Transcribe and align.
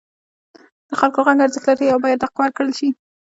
د 0.89 0.91
خلکو 0.99 1.19
غږ 1.27 1.37
ارزښت 1.45 1.67
لري 1.69 1.87
او 1.89 1.99
باید 2.03 2.23
حق 2.25 2.35
ورکړل 2.39 2.71
شي. 2.79 2.89